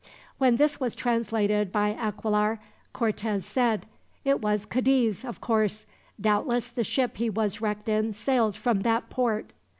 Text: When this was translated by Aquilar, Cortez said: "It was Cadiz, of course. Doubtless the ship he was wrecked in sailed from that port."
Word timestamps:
When 0.39 0.55
this 0.55 0.79
was 0.79 0.95
translated 0.95 1.71
by 1.71 1.93
Aquilar, 1.93 2.59
Cortez 2.91 3.45
said: 3.45 3.85
"It 4.25 4.41
was 4.41 4.65
Cadiz, 4.65 5.23
of 5.23 5.39
course. 5.41 5.85
Doubtless 6.19 6.69
the 6.69 6.83
ship 6.83 7.17
he 7.17 7.29
was 7.29 7.61
wrecked 7.61 7.87
in 7.87 8.11
sailed 8.13 8.57
from 8.57 8.79
that 8.81 9.11
port." 9.11 9.51